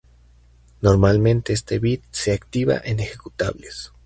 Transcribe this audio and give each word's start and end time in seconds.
Normalmente 0.81 1.53
este 1.53 1.77
bit 1.77 2.01
se 2.09 2.31
activa 2.33 2.81
en 2.83 2.99
ejecutables. 3.01 3.91